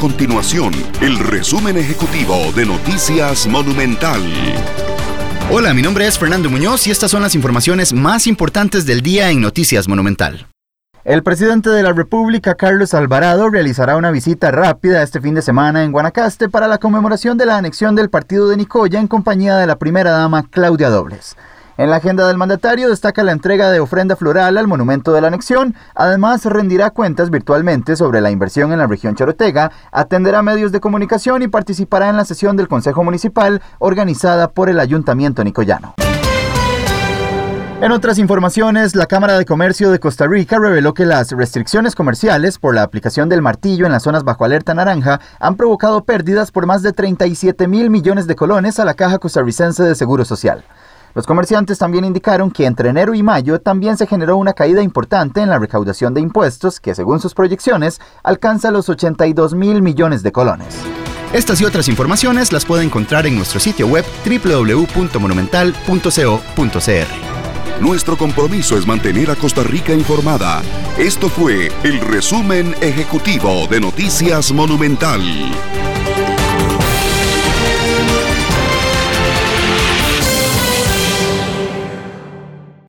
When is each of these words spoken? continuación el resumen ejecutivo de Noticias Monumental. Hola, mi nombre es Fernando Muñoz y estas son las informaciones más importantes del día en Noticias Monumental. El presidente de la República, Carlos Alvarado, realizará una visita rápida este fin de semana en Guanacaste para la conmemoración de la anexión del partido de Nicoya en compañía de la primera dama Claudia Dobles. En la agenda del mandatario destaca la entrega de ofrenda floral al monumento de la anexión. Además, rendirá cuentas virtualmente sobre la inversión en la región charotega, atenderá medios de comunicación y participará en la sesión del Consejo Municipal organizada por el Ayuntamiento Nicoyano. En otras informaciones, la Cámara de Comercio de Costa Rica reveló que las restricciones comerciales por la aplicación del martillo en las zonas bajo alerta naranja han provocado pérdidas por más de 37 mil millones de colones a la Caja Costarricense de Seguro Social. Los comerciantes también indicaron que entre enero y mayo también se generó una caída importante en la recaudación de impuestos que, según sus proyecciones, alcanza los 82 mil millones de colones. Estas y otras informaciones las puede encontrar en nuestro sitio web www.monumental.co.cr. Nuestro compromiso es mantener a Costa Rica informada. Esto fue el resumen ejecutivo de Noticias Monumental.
continuación 0.00 0.72
el 1.02 1.18
resumen 1.18 1.76
ejecutivo 1.76 2.34
de 2.56 2.64
Noticias 2.64 3.46
Monumental. 3.46 4.18
Hola, 5.50 5.74
mi 5.74 5.82
nombre 5.82 6.06
es 6.06 6.18
Fernando 6.18 6.48
Muñoz 6.48 6.86
y 6.86 6.90
estas 6.90 7.10
son 7.10 7.20
las 7.20 7.34
informaciones 7.34 7.92
más 7.92 8.26
importantes 8.26 8.86
del 8.86 9.02
día 9.02 9.30
en 9.30 9.42
Noticias 9.42 9.88
Monumental. 9.88 10.46
El 11.04 11.22
presidente 11.22 11.68
de 11.68 11.82
la 11.82 11.92
República, 11.92 12.54
Carlos 12.54 12.94
Alvarado, 12.94 13.50
realizará 13.50 13.98
una 13.98 14.10
visita 14.10 14.50
rápida 14.50 15.02
este 15.02 15.20
fin 15.20 15.34
de 15.34 15.42
semana 15.42 15.84
en 15.84 15.92
Guanacaste 15.92 16.48
para 16.48 16.66
la 16.66 16.78
conmemoración 16.78 17.36
de 17.36 17.44
la 17.44 17.58
anexión 17.58 17.94
del 17.94 18.08
partido 18.08 18.48
de 18.48 18.56
Nicoya 18.56 18.98
en 19.00 19.06
compañía 19.06 19.58
de 19.58 19.66
la 19.66 19.76
primera 19.76 20.12
dama 20.12 20.46
Claudia 20.50 20.88
Dobles. 20.88 21.36
En 21.80 21.88
la 21.88 21.96
agenda 21.96 22.28
del 22.28 22.36
mandatario 22.36 22.90
destaca 22.90 23.22
la 23.24 23.32
entrega 23.32 23.70
de 23.70 23.80
ofrenda 23.80 24.14
floral 24.14 24.58
al 24.58 24.66
monumento 24.68 25.14
de 25.14 25.22
la 25.22 25.28
anexión. 25.28 25.74
Además, 25.94 26.44
rendirá 26.44 26.90
cuentas 26.90 27.30
virtualmente 27.30 27.96
sobre 27.96 28.20
la 28.20 28.30
inversión 28.30 28.70
en 28.72 28.80
la 28.80 28.86
región 28.86 29.14
charotega, 29.14 29.72
atenderá 29.90 30.42
medios 30.42 30.72
de 30.72 30.80
comunicación 30.80 31.40
y 31.40 31.48
participará 31.48 32.10
en 32.10 32.18
la 32.18 32.26
sesión 32.26 32.58
del 32.58 32.68
Consejo 32.68 33.02
Municipal 33.02 33.62
organizada 33.78 34.48
por 34.50 34.68
el 34.68 34.78
Ayuntamiento 34.78 35.42
Nicoyano. 35.42 35.94
En 37.80 37.92
otras 37.92 38.18
informaciones, 38.18 38.94
la 38.94 39.06
Cámara 39.06 39.38
de 39.38 39.46
Comercio 39.46 39.90
de 39.90 40.00
Costa 40.00 40.26
Rica 40.26 40.58
reveló 40.58 40.92
que 40.92 41.06
las 41.06 41.30
restricciones 41.30 41.94
comerciales 41.94 42.58
por 42.58 42.74
la 42.74 42.82
aplicación 42.82 43.30
del 43.30 43.40
martillo 43.40 43.86
en 43.86 43.92
las 43.92 44.02
zonas 44.02 44.22
bajo 44.22 44.44
alerta 44.44 44.74
naranja 44.74 45.18
han 45.38 45.56
provocado 45.56 46.04
pérdidas 46.04 46.50
por 46.50 46.66
más 46.66 46.82
de 46.82 46.92
37 46.92 47.68
mil 47.68 47.88
millones 47.88 48.26
de 48.26 48.36
colones 48.36 48.78
a 48.78 48.84
la 48.84 48.92
Caja 48.92 49.18
Costarricense 49.18 49.82
de 49.82 49.94
Seguro 49.94 50.26
Social. 50.26 50.62
Los 51.14 51.26
comerciantes 51.26 51.78
también 51.78 52.04
indicaron 52.04 52.50
que 52.50 52.66
entre 52.66 52.88
enero 52.90 53.14
y 53.14 53.22
mayo 53.22 53.60
también 53.60 53.96
se 53.96 54.06
generó 54.06 54.36
una 54.36 54.52
caída 54.52 54.80
importante 54.82 55.40
en 55.40 55.48
la 55.50 55.58
recaudación 55.58 56.14
de 56.14 56.20
impuestos 56.20 56.78
que, 56.78 56.94
según 56.94 57.20
sus 57.20 57.34
proyecciones, 57.34 58.00
alcanza 58.22 58.70
los 58.70 58.88
82 58.88 59.54
mil 59.54 59.82
millones 59.82 60.22
de 60.22 60.30
colones. 60.30 60.68
Estas 61.32 61.60
y 61.60 61.64
otras 61.64 61.88
informaciones 61.88 62.52
las 62.52 62.64
puede 62.64 62.84
encontrar 62.84 63.26
en 63.26 63.36
nuestro 63.36 63.58
sitio 63.60 63.86
web 63.88 64.04
www.monumental.co.cr. 64.24 66.10
Nuestro 67.80 68.16
compromiso 68.18 68.76
es 68.76 68.86
mantener 68.86 69.30
a 69.30 69.36
Costa 69.36 69.62
Rica 69.62 69.92
informada. 69.92 70.60
Esto 70.98 71.28
fue 71.28 71.72
el 71.82 71.98
resumen 72.00 72.74
ejecutivo 72.82 73.66
de 73.68 73.80
Noticias 73.80 74.52
Monumental. 74.52 75.22